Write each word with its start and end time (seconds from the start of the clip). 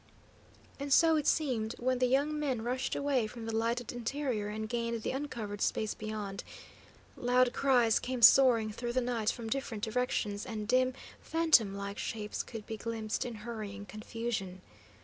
And 0.79 0.91
so 0.91 1.15
it 1.15 1.27
seemed, 1.27 1.75
when 1.77 1.99
the 1.99 2.07
young 2.07 2.39
men 2.39 2.63
rushed 2.63 2.95
away 2.95 3.27
from 3.27 3.45
the 3.45 3.55
lighted 3.55 3.91
interior 3.93 4.47
and 4.47 4.67
gained 4.67 5.03
the 5.03 5.11
uncovered 5.11 5.61
space 5.61 5.93
beyond. 5.93 6.43
Loud 7.15 7.53
cries 7.53 7.99
came 7.99 8.23
soaring 8.23 8.71
through 8.71 8.93
the 8.93 8.99
night 9.01 9.29
from 9.29 9.47
different 9.47 9.83
directions, 9.83 10.43
and 10.43 10.67
dim, 10.67 10.93
phantom 11.21 11.75
like 11.75 11.99
shapes 11.99 12.41
could 12.41 12.65
be 12.65 12.77
glimpsed 12.77 13.25
in 13.25 13.35
hurrying 13.45 13.85
confusion. 13.85 14.61